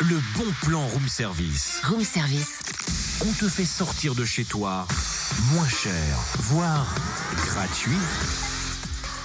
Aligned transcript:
le 0.00 0.20
bon 0.36 0.44
plan 0.62 0.86
room 0.88 1.08
service. 1.08 1.80
Room 1.84 2.04
service. 2.04 2.58
On 3.26 3.32
te 3.32 3.48
fait 3.48 3.64
sortir 3.64 4.14
de 4.14 4.26
chez 4.26 4.44
toi 4.44 4.86
moins 5.52 5.68
cher, 5.68 6.18
voire 6.38 6.94
gratuit. 7.46 7.96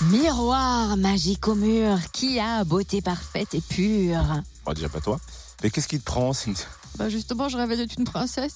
Miroir 0.03 0.95
magique 0.95 1.47
au 1.49 1.55
mur, 1.55 1.97
qui 2.13 2.39
a 2.39 2.63
beauté 2.63 3.01
parfaite 3.01 3.53
et 3.53 3.61
pure. 3.61 4.41
Déjà 4.73 4.87
pas 4.87 5.01
toi. 5.01 5.19
Mais 5.61 5.69
qu'est-ce 5.69 5.89
qui 5.89 5.99
te 5.99 6.05
prend 6.05 6.31
Cynthia? 6.31 6.65
Bah 6.97 7.09
justement, 7.09 7.49
je 7.49 7.57
rêvais 7.57 7.75
d'être 7.75 7.97
une 7.97 8.05
princesse. 8.05 8.55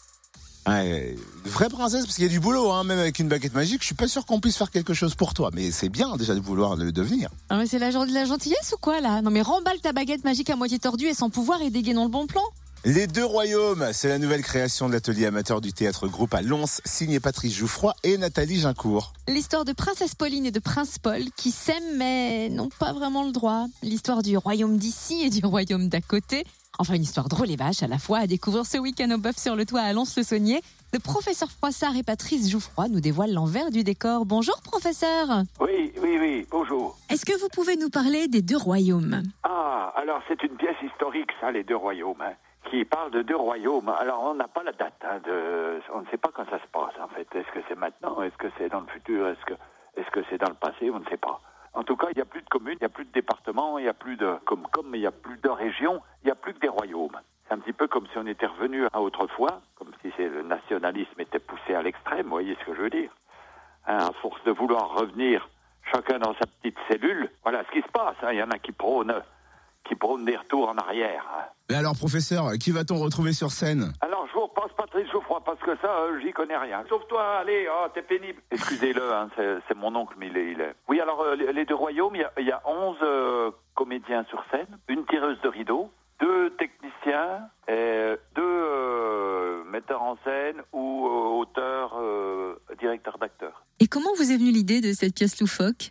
Ouais, 0.68 1.16
vraie 1.46 1.70
princesse, 1.70 2.06
parce 2.06 2.16
qu'il 2.16 2.24
y 2.24 2.28
a 2.28 2.30
du 2.30 2.40
boulot, 2.40 2.72
hein, 2.72 2.84
même 2.84 2.98
avec 2.98 3.20
une 3.20 3.28
baguette 3.28 3.54
magique. 3.54 3.82
Je 3.82 3.88
suis 3.88 3.96
pas 3.96 4.08
sûr 4.08 4.26
qu'on 4.26 4.40
puisse 4.40 4.58
faire 4.58 4.72
quelque 4.72 4.94
chose 4.94 5.14
pour 5.14 5.34
toi, 5.34 5.52
mais 5.54 5.70
c'est 5.70 5.90
bien 5.90 6.16
déjà 6.18 6.34
de 6.34 6.40
vouloir 6.40 6.76
le 6.76 6.92
devenir. 6.92 7.30
Ah 7.50 7.58
mais 7.58 7.68
c'est 7.68 7.78
la 7.80 7.92
journée 7.92 8.10
de 8.10 8.16
la 8.16 8.26
gentillesse 8.26 8.74
ou 8.74 8.78
quoi 8.82 9.00
là? 9.00 9.22
Non 9.22 9.30
mais 9.30 9.42
remballe 9.44 9.80
ta 9.80 9.94
baguette 9.94 10.24
magique 10.24 10.50
à 10.50 10.56
moitié 10.56 10.80
tordue 10.80 11.06
et 11.06 11.14
sans 11.14 11.30
pouvoir 11.30 11.62
et 11.62 11.70
dégainons 11.70 12.06
le 12.06 12.10
bon 12.10 12.26
plan. 12.26 12.42
Les 12.84 13.08
deux 13.08 13.26
royaumes, 13.26 13.90
c'est 13.94 14.10
la 14.10 14.20
nouvelle 14.20 14.44
création 14.44 14.88
de 14.88 14.94
l'atelier 14.94 15.26
amateur 15.26 15.60
du 15.60 15.74
théâtre 15.74 16.08
groupe 16.08 16.36
à 16.36 16.44
Lons, 16.44 16.66
signé 16.86 17.20
Patrice 17.20 17.56
Jouffroy 17.56 17.96
et 18.04 18.18
Nathalie 18.20 18.60
Gincourt. 18.60 19.14
L'histoire 19.28 19.66
de 19.66 19.74
Princesse 19.74 20.14
Pauline 20.14 20.46
et 20.46 20.52
de 20.52 20.60
Prince 20.60 21.00
Paul 21.00 21.24
qui 21.36 21.50
s'aiment 21.50 21.98
mais 21.98 22.50
n'ont 22.50 22.70
pas 22.70 22.94
vraiment 22.94 23.24
le 23.26 23.32
droit. 23.32 23.66
L'histoire 23.82 24.22
du 24.22 24.38
royaume 24.38 24.78
d'ici 24.78 25.24
et 25.24 25.30
du 25.32 25.44
royaume 25.44 25.90
d'à 25.90 26.02
côté. 26.02 26.46
Enfin, 26.78 26.96
une 26.96 27.04
histoire 27.04 27.30
drôle 27.30 27.50
et 27.50 27.56
vache 27.56 27.84
à 27.84 27.88
la 27.88 27.98
fois 27.98 28.20
à 28.20 28.28
découvrir 28.28 28.66
ce 28.66 28.78
week-end 28.78 29.10
au 29.12 29.18
bœuf 29.18 29.38
sur 29.38 29.56
le 29.56 29.66
toit 29.66 29.80
à 29.82 29.94
Lons-le-Saunier. 29.94 30.62
Le 30.94 31.00
professeur 31.00 31.50
Froissart 31.50 31.96
et 31.96 32.04
Patrice 32.04 32.50
Jouffroy 32.50 32.90
nous 32.90 33.00
dévoilent 33.00 33.34
l'envers 33.34 33.72
du 33.72 33.84
décor. 33.84 34.26
Bonjour 34.26 34.56
professeur 34.62 35.44
Oui, 35.60 35.94
oui, 36.02 36.18
oui, 36.20 36.48
bonjour. 36.52 36.98
Est-ce 37.10 37.26
que 37.26 37.40
vous 37.40 37.48
pouvez 37.50 37.78
nous 37.78 37.90
parler 37.90 38.28
des 38.28 38.42
deux 38.42 38.58
royaumes? 38.58 39.24
Ah, 39.44 39.94
alors 39.96 40.22
c'est 40.28 40.42
une 40.44 40.56
pièce 40.58 40.76
historique, 40.84 41.30
ça, 41.40 41.52
les 41.52 41.64
deux 41.64 41.78
royaumes, 41.78 42.22
hein, 42.22 42.34
qui 42.70 42.84
parle 42.84 43.12
de 43.12 43.22
deux 43.22 43.38
royaumes. 43.38 43.90
Alors 43.98 44.24
on 44.24 44.36
n'a 44.36 44.48
pas 44.48 44.64
la 44.64 44.74
date, 44.74 45.00
hein, 45.04 45.20
de... 45.26 45.80
on 45.94 46.02
ne 46.02 46.06
sait 46.12 46.18
pas 46.18 46.32
quand 46.36 46.46
ça 46.50 46.60
se 46.60 46.68
passe 46.74 46.96
en 47.02 47.08
fait. 47.16 47.28
Est-ce 47.38 47.52
que 47.54 47.64
c'est 47.70 47.80
maintenant? 47.80 48.22
Est-ce 48.22 48.36
que 48.38 48.48
c'est 48.58 48.70
dans 48.70 48.82
le 48.82 48.88
futur? 48.88 49.28
Est-ce 49.28 49.46
que 49.46 49.54
est-ce 49.98 50.12
que 50.12 50.20
c'est 50.30 50.38
dans 50.38 50.50
le 50.50 50.56
passé? 50.56 50.92
On 50.92 51.00
ne 51.00 51.06
sait 51.06 51.18
pas. 51.18 51.40
En 51.76 51.84
tout 51.84 51.96
cas, 51.98 52.08
il 52.12 52.16
n'y 52.16 52.22
a 52.22 52.26
plus 52.26 52.42
de 52.42 52.50
communes, 52.50 52.78
il 52.80 52.84
n'y 52.84 52.86
a 52.86 52.90
plus 52.90 53.06
de 53.06 53.12
départements, 53.12 53.78
il 53.78 53.84
n'y 53.84 53.90
a 53.90 53.94
plus 53.94 54.16
de 54.18 54.36
comme 54.46 54.66
comme, 54.72 54.90
mais 54.90 54.98
il 54.98 55.02
n'y 55.02 55.08
a 55.08 55.12
plus 55.12 55.38
de 55.38 55.50
régions, 55.50 56.02
il 56.24 56.28
n'y 56.28 56.32
a 56.32 56.36
plus 56.36 56.54
que 56.54 56.60
des 56.60 56.70
royaumes. 56.70 57.18
C'est 57.48 57.54
un 57.54 57.60
petit 57.60 57.74
peu 57.74 57.88
comme 57.88 58.08
si 58.08 58.18
on 58.18 58.26
était 58.26 58.48
revenu 58.48 58.86
à 58.94 59.02
autrefois, 59.02 59.62
comme 59.78 59.92
si 60.02 60.10
le 60.18 60.42
nationalisme 60.44 61.20
était 61.20 61.40
poussé 61.40 61.76
à 61.76 61.82
l'extrême, 61.84 62.24
vous 62.24 62.30
voyez 62.32 62.56
ce 62.62 62.66
que 62.66 62.76
je 62.76 62.82
veux 62.82 62.90
dire 62.90 63.12
Hein, 63.88 63.98
À 63.98 64.12
force 64.22 64.44
de 64.46 64.52
vouloir 64.52 64.96
revenir 64.96 65.48
chacun 65.94 66.18
dans 66.18 66.34
sa 66.34 66.48
petite 66.48 66.78
cellule, 66.90 67.30
voilà 67.44 67.64
ce 67.66 67.72
qui 67.72 67.82
se 67.86 67.92
passe. 67.92 68.16
hein. 68.24 68.30
Il 68.32 68.40
y 68.40 68.44
en 68.44 68.50
a 68.50 68.58
qui 68.58 68.72
prônent, 68.72 69.14
qui 69.88 69.94
prônent 69.96 70.26
des 70.26 70.36
retours 70.38 70.70
en 70.70 70.78
arrière. 70.78 71.24
hein. 71.38 71.44
Mais 71.70 71.76
alors, 71.76 71.94
professeur, 71.96 72.52
qui 72.60 72.72
va-t-on 72.72 72.96
retrouver 72.98 73.34
sur 73.34 73.52
scène? 73.52 73.94
Alors, 74.02 74.26
je 74.28 74.34
vous 74.34 74.42
repasse 74.48 74.72
Patrice 74.76 75.08
Geoffroy, 75.12 75.35
parce 75.46 75.60
que 75.60 75.76
ça, 75.78 76.00
euh, 76.00 76.20
j'y 76.20 76.34
connais 76.34 76.58
rien. 76.58 76.84
Sauve-toi, 76.90 77.38
allez, 77.40 77.68
oh, 77.72 77.88
t'es 77.94 78.02
pénible. 78.02 78.42
Excusez-le, 78.52 79.14
hein, 79.14 79.30
c'est 79.36 79.78
mon 79.78 79.96
oncle, 79.96 80.16
mais 80.18 80.28
il 80.28 80.38
est... 80.38 80.76
Oui, 80.88 81.00
alors, 81.00 81.22
euh, 81.22 81.36
les 81.36 81.66
deux 81.66 81.76
royaumes, 81.76 82.16
il 82.16 82.22
y 82.22 82.24
a, 82.24 82.32
il 82.40 82.46
y 82.46 82.52
a 82.52 82.62
11 82.66 82.98
euh, 83.02 83.52
comédiens 83.76 84.26
sur 84.30 84.44
scène, 84.52 84.68
une 84.88 85.06
tireuse 85.06 85.40
de 85.42 85.50
rideau, 85.50 85.92
deux 86.20 86.50
techniciens, 86.52 87.50
et 87.68 88.16
deux 88.36 89.64
metteurs 89.66 90.02
en 90.02 90.18
scène 90.24 90.62
ou 90.72 91.08
auteurs, 91.08 92.00
directeurs 92.80 93.18
d'acteurs. 93.18 93.64
Et 93.80 93.88
comment 93.88 94.12
vous 94.16 94.32
est 94.32 94.38
venue 94.38 94.52
l'idée 94.52 94.82
de 94.82 94.94
cette 94.94 95.16
pièce 95.16 95.42
loufoque? 95.42 95.90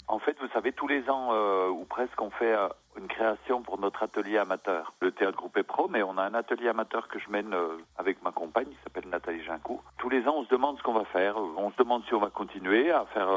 Savez, 0.55 0.73
tous 0.73 0.87
les 0.87 1.11
ans, 1.11 1.31
euh, 1.33 1.69
ou 1.69 1.85
presque, 1.85 2.21
on 2.21 2.31
fait 2.31 2.55
euh, 2.55 2.69
une 2.97 3.09
création 3.09 3.63
pour 3.63 3.79
notre 3.79 4.05
atelier 4.05 4.39
amateur. 4.39 4.93
Le 5.01 5.11
théâtre 5.11 5.37
groupe 5.37 5.57
est 5.57 5.65
pro, 5.65 5.89
mais 5.89 6.03
on 6.03 6.17
a 6.17 6.23
un 6.23 6.35
atelier 6.35 6.69
amateur 6.69 7.09
que 7.09 7.19
je 7.19 7.29
mène 7.29 7.53
euh, 7.53 7.77
avec 7.99 8.23
ma 8.23 8.31
compagne, 8.31 8.67
qui 8.67 8.79
s'appelle 8.85 9.09
Nathalie 9.11 9.43
Gincourt. 9.45 9.83
Tous 9.99 10.09
les 10.09 10.27
ans, 10.29 10.35
on 10.37 10.45
se 10.45 10.51
demande 10.51 10.79
ce 10.79 10.83
qu'on 10.83 10.93
va 10.93 11.05
faire. 11.07 11.37
On 11.37 11.71
se 11.73 11.77
demande 11.77 12.05
si 12.07 12.15
on 12.15 12.21
va 12.21 12.31
continuer 12.31 12.93
à 12.93 13.05
faire 13.13 13.29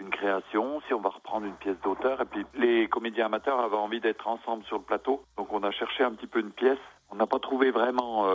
une 0.00 0.10
création, 0.10 0.80
si 0.86 0.94
on 0.94 1.00
va 1.00 1.10
reprendre 1.10 1.46
une 1.46 1.54
pièce 1.54 1.76
d'auteur. 1.84 2.20
Et 2.20 2.24
puis, 2.24 2.44
les 2.54 2.88
comédiens 2.88 3.26
amateurs 3.26 3.60
avaient 3.60 3.76
envie 3.76 4.00
d'être 4.00 4.26
ensemble 4.26 4.64
sur 4.64 4.78
le 4.78 4.82
plateau. 4.82 5.22
Donc, 5.36 5.52
on 5.52 5.62
a 5.62 5.70
cherché 5.70 6.02
un 6.02 6.12
petit 6.12 6.26
peu 6.26 6.40
une 6.40 6.50
pièce. 6.50 6.78
On 7.10 7.16
n'a 7.16 7.26
pas 7.26 7.38
trouvé 7.38 7.70
vraiment 7.70 8.26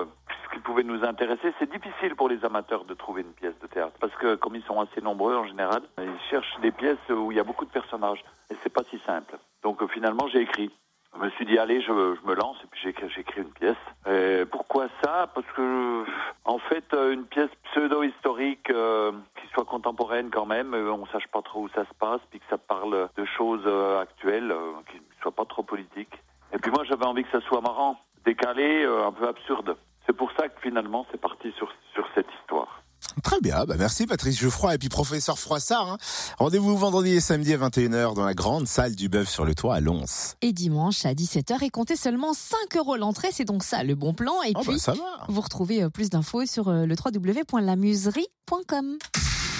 pouvait 0.69 0.83
nous 0.83 1.03
intéresser. 1.03 1.51
C'est 1.57 1.71
difficile 1.71 2.15
pour 2.15 2.29
les 2.29 2.45
amateurs 2.45 2.83
de 2.85 2.93
trouver 2.93 3.23
une 3.23 3.33
pièce 3.33 3.57
de 3.59 3.65
théâtre 3.65 3.95
parce 3.99 4.13
que 4.17 4.35
comme 4.35 4.55
ils 4.55 4.61
sont 4.65 4.79
assez 4.79 5.01
nombreux 5.01 5.35
en 5.35 5.47
général, 5.47 5.81
ils 5.97 6.29
cherchent 6.29 6.59
des 6.61 6.71
pièces 6.71 7.09
où 7.09 7.31
il 7.31 7.37
y 7.37 7.39
a 7.39 7.43
beaucoup 7.43 7.65
de 7.65 7.71
personnages 7.71 8.23
et 8.51 8.55
c'est 8.61 8.71
pas 8.71 8.83
si 8.91 8.99
simple. 8.99 9.39
Donc 9.63 9.81
euh, 9.81 9.87
finalement 9.87 10.27
j'ai 10.31 10.41
écrit. 10.41 10.69
Je 11.15 11.19
me 11.25 11.29
suis 11.31 11.45
dit 11.47 11.57
allez 11.57 11.81
je, 11.81 11.91
me 11.91 12.35
lance 12.35 12.57
et 12.63 12.67
puis 12.67 12.79
j'ai 12.83 12.89
écrit- 12.89 13.41
une 13.41 13.51
pièce. 13.51 13.83
Et 14.07 14.45
pourquoi 14.45 14.89
ça? 15.03 15.25
Parce 15.33 15.47
que 15.55 16.05
en 16.45 16.59
fait 16.59 16.85
euh, 16.93 17.13
une 17.13 17.25
pièce 17.25 17.49
pseudo-historique 17.71 18.69
euh, 18.69 19.11
qui 19.41 19.47
soit 19.53 19.65
contemporaine 19.65 20.29
quand 20.29 20.45
même, 20.45 20.75
on 20.75 21.07
sache 21.07 21.27
pas 21.29 21.41
trop 21.41 21.61
où 21.63 21.69
ça 21.69 21.83
se 21.83 21.93
passe, 21.99 22.21
puis 22.29 22.39
que 22.39 22.45
ça 22.47 22.59
parle 22.59 23.09
de 23.17 23.25
choses 23.25 23.65
actuelles, 23.99 24.53
qui 24.91 24.97
ne 24.97 25.21
soient 25.23 25.31
pas 25.31 25.45
trop 25.45 25.63
politiques. 25.63 26.13
Et 26.53 26.59
puis 26.59 26.69
moi 26.69 26.83
j'avais 26.83 27.07
envie 27.07 27.23
que 27.23 27.31
ça 27.31 27.41
soit 27.47 27.61
marrant, 27.61 27.99
décalé, 28.23 28.85
un 28.85 29.11
peu 29.11 29.27
absurde. 29.27 29.75
C'est 30.19 30.25
pour 30.25 30.31
ça 30.37 30.49
que 30.49 30.59
finalement 30.61 31.05
c'est 31.11 31.21
parti 31.21 31.47
sur, 31.57 31.69
sur 31.93 32.03
cette 32.13 32.27
histoire. 32.41 32.83
Très 33.23 33.39
bien, 33.41 33.63
bah 33.65 33.75
merci 33.77 34.05
Patrice 34.05 34.37
Geoffroy 34.37 34.75
et 34.75 34.77
puis 34.77 34.89
professeur 34.89 35.39
Froissart. 35.39 35.87
hein. 35.89 35.97
Rendez-vous 36.37 36.75
vendredi 36.77 37.11
et 37.11 37.21
samedi 37.21 37.53
à 37.53 37.57
21h 37.57 38.13
dans 38.15 38.25
la 38.25 38.33
grande 38.33 38.67
salle 38.67 38.93
du 38.95 39.07
bœuf 39.07 39.29
sur 39.29 39.45
le 39.45 39.55
toit 39.55 39.75
à 39.75 39.79
Lons. 39.79 40.03
Et 40.41 40.51
dimanche 40.51 41.05
à 41.05 41.13
17h 41.13 41.63
et 41.63 41.69
comptez 41.69 41.95
seulement 41.95 42.33
5 42.33 42.57
euros 42.77 42.97
l'entrée, 42.97 43.29
c'est 43.31 43.45
donc 43.45 43.63
ça 43.63 43.83
le 43.83 43.95
bon 43.95 44.13
plan. 44.13 44.33
Et 44.45 44.51
Oh 44.55 44.59
puis, 44.61 44.73
bah 44.73 44.77
ça 44.79 44.91
va. 44.91 45.23
vous 45.29 45.39
retrouvez 45.41 45.83
euh, 45.83 45.89
plus 45.89 46.09
d'infos 46.09 46.45
sur 46.45 46.67
euh, 46.67 46.85
le 46.85 46.95
www.lamuserie.com. 46.95 48.97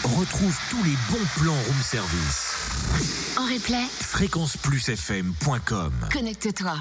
Retrouve 0.03 0.57
tous 0.69 0.83
les 0.83 0.95
bons 1.09 1.25
plans 1.37 1.53
room 1.53 1.81
service. 1.81 2.55
En 3.37 3.43
replay, 3.45 3.85
Fréquenceplusfm.com 4.01 5.93
connecte-toi. 6.11 6.73